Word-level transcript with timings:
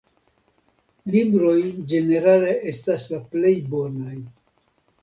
Libroj 1.17 1.53
ĝenerale 1.93 2.57
estas 2.73 3.07
la 3.15 3.25
plej 3.35 3.57
bonaj. 3.77 4.21